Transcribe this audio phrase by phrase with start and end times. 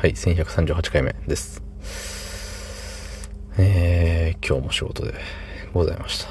[0.00, 1.60] はい、1138回目です。
[3.58, 5.12] えー、今日も仕事で
[5.74, 6.30] ございました。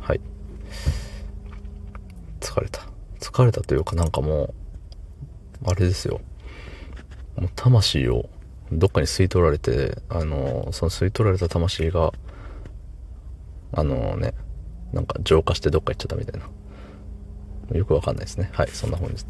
[0.00, 0.20] はい。
[2.40, 2.80] 疲れた。
[3.20, 4.52] 疲れたというかなんかも
[5.62, 6.20] う、あれですよ。
[7.36, 8.28] もう魂を
[8.72, 12.12] どっかに吸い取られて、あの、その吸い取られた魂が、
[13.70, 14.34] あのね、
[14.92, 17.78] なんか浄化してどっか行っちゃったみたいな。
[17.78, 18.50] よくわかんないですね。
[18.52, 19.22] はい、そんな本日。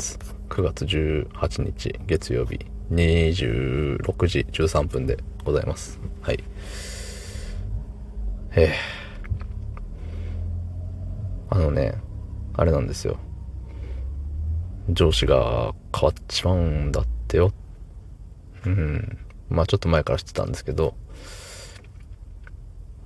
[0.49, 6.01] 9月18日月曜日26時13分でございます。
[6.21, 6.43] はい。
[8.55, 9.03] ええ
[11.49, 11.95] あのね、
[12.55, 13.19] あれなんですよ。
[14.89, 17.53] 上司が変わっちまうんだってよ。
[18.65, 19.19] うん。
[19.51, 20.95] まあちょっと前から知ってたんですけど、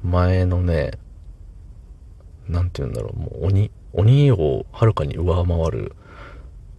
[0.04, 0.92] 前のね、
[2.48, 5.96] なんて言うんだろう、もう鬼、鬼をはるかに上回る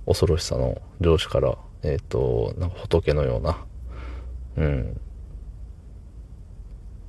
[0.05, 3.66] 恐ろしさの上司から、えっ、と、なんか仏のような、
[4.58, 4.99] うん、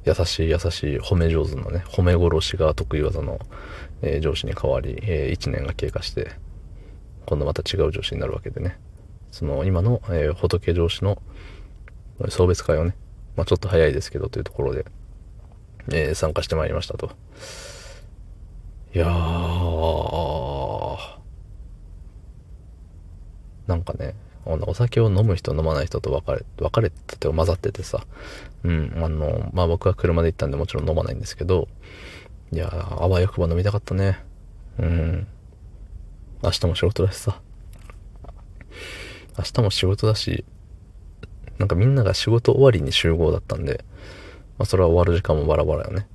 [0.05, 3.39] 優しい優しい褒め上手なね、褒め殺しが得意技の、
[4.03, 6.31] えー上司に変わり、え1年が経過して、
[7.27, 8.79] 今度また違う上司になるわけでね、
[9.31, 11.21] その今の、えー仏上司の
[12.29, 12.97] 送別会をね、
[13.37, 14.87] まあちょっと早いですけどというところで、
[15.93, 17.11] えー参加してまいりましたと。
[18.95, 19.09] いやー、
[23.67, 28.05] なんかね、お酒を飲む人飲まない人と分かれ、分かれてて混ざっててさ、
[28.65, 31.69] うん、あの、まあ僕は車で行ったんでもちろん飲まないんですけど、
[32.51, 34.19] いや、あわよくば飲みたかったね。
[34.79, 35.27] うん。
[36.43, 37.41] 明日も仕事だしさ。
[39.37, 40.45] 明日も仕事だし、
[41.59, 43.85] なんかみんなが仕事終わりに集合だったんで、
[44.59, 46.07] まあそれは終わる時間もバラバラよね。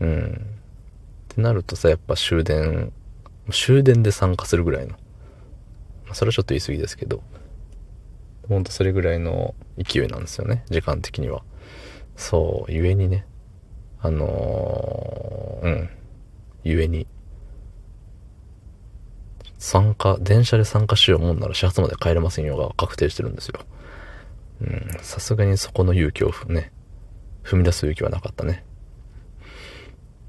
[0.00, 0.58] うん。
[1.32, 2.92] ってなるとさ、やっぱ終電、
[3.50, 4.96] 終電で参加するぐらいの。
[6.14, 7.22] それはちょっと言い過ぎですけど、
[8.48, 11.42] ほんとそれぐらいの勢いなんですよね、時間的には。
[12.16, 13.26] そう、ゆえにね、
[14.00, 15.90] あのーうん、
[16.64, 17.06] ゆえに、
[19.58, 23.60] 参加、電車で参加しようもんなら始発まで帰れませんよが確定してるんですよ。
[24.60, 26.72] うん、さすがにそこの勇気をね、
[27.44, 28.64] 踏み出す勇気はなかったね。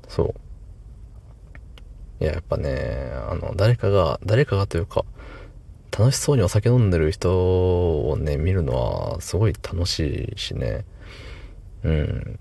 [0.07, 0.35] そ
[2.19, 2.23] う。
[2.23, 5.05] いや、やっぱね、あの、誰かが、誰かがというか、
[5.99, 8.73] 楽しそうにお酒飲んでる人をね、見るの
[9.13, 10.85] はすごい楽しいしね。
[11.83, 12.39] うん。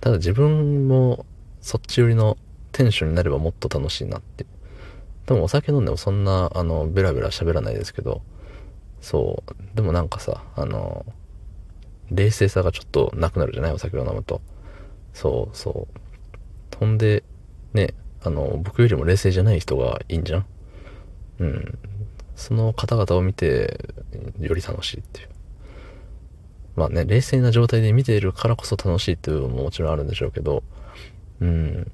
[0.00, 1.24] ただ自分も
[1.60, 2.36] そっち寄りの
[2.72, 4.44] テンションになればもっと楽しいなって。
[5.26, 8.22] でもお酒飲んでもそんな、あの、ベラベラ喋らないですけど、
[9.00, 9.76] そう。
[9.76, 11.06] でもなんかさ、あの、
[12.10, 13.72] 冷静さがちょっとなくなるじゃない？
[13.72, 14.40] お酒を飲むと。
[15.12, 16.76] そうそう。
[16.76, 17.22] ほんで、
[17.72, 20.46] ね、あの、僕よりも冷静じゃない人がいいんじゃん？
[21.38, 21.78] うん。
[22.36, 23.80] その方々を見て、
[24.38, 25.28] より楽しいっていう。
[26.76, 30.62] まあね、冷静な状態で見ているからこそ楽しいっていうのももちろんあるんでしょうけど、
[31.40, 31.90] うん。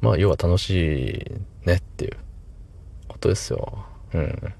[0.00, 0.70] まあ、要は楽し
[1.64, 2.16] いねっていう
[3.06, 3.84] ことですよ。
[4.12, 4.54] うん。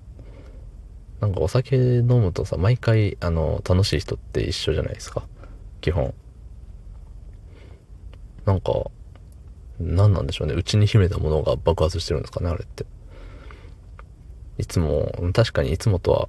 [1.20, 5.24] なんかお酒飲むとさ、毎回、あの、楽しい人って一緒じゃないですか。
[5.80, 6.14] 基本。
[8.46, 8.90] なんか、
[9.80, 10.54] 何なんでしょうね。
[10.54, 12.86] 内に秘めたものが爆発してるんですかね、あれって。
[14.58, 16.28] いつも、確かにいつもとは、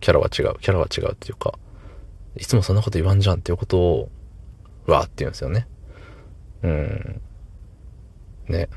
[0.00, 0.58] キャラは違う。
[0.60, 1.58] キャラは違うっていうか、
[2.36, 4.10] いつもそんなこと言わんじゃんっていうことを、
[4.86, 5.66] わーって言うんですよね。
[6.62, 7.20] うん。
[8.48, 8.68] ね。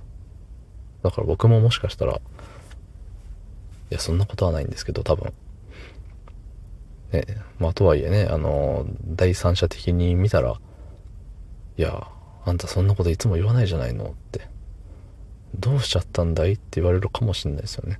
[1.04, 2.20] だから僕ももしかしたら、い
[3.90, 5.34] や、そんなことはないんですけど、多分。
[7.12, 7.26] ね。
[7.60, 10.60] まあ、とはいえね、あの、第三者的に見たら、
[11.78, 12.08] いや、
[12.46, 14.48] あんたそんなこといつも言わないじゃないのって。
[15.56, 16.54] どうしちゃったんだい？
[16.54, 18.00] って言われるかもしれないですよね。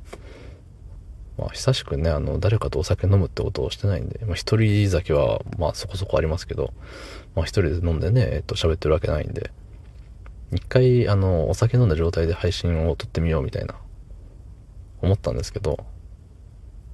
[1.38, 6.74] まあ、久しくね、あの、誰かとお酒飲むってことをしてないんで、まあ、一人酒は、まあ、そこそこありますけど、
[7.36, 9.52] まあ、一人で飲んでね、えっと、喋ってるわけないんで、
[10.54, 13.76] 一回、あの、お酒飲んだ状態で配信を撮ってみようみたいな、
[15.02, 15.86] 思ったんですけど、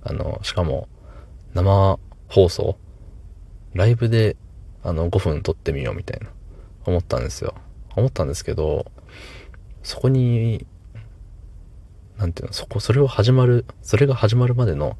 [0.03, 0.87] あの、しかも、
[1.53, 1.99] 生
[2.29, 2.77] 放送
[3.73, 4.37] ライブで、
[4.83, 6.29] あの、5分撮ってみようみたいな、
[6.85, 7.55] 思ったんですよ。
[7.95, 8.85] 思ったんですけど、
[9.87, 10.67] そこに、
[12.17, 14.97] なんていうの、そこ、それを始まる、それが始まるまでの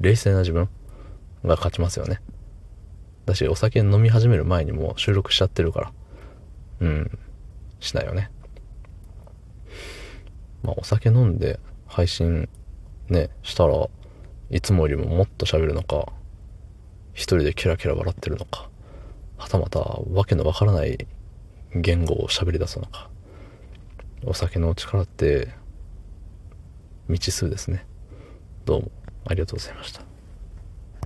[0.00, 0.70] 冷静な自分
[1.44, 2.22] が勝ちますよね。
[3.26, 5.92] だし、お酒飲み始める前にも収録しちゃってるから。
[6.80, 7.18] うん。
[7.80, 8.30] しないよね。
[10.62, 12.48] まあ、お酒飲んで配信
[13.10, 13.90] ね、したら
[14.48, 16.14] いつもよりももっと喋るのか、
[17.12, 18.70] 一人でキラキラ笑ってるのか、
[19.36, 21.06] はたまたわけのわからない
[21.74, 23.10] 言語を喋り出すのか。
[24.24, 25.48] お酒の力って
[27.06, 27.86] 未知数ですね。
[28.66, 28.90] どうも
[29.24, 30.09] ありがとうございました。